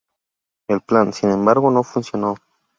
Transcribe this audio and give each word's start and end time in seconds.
El 0.67 0.81
plan, 0.81 1.13
sin 1.13 1.29
embargo, 1.29 1.69
no 1.69 1.83
funcionó. 1.83 2.35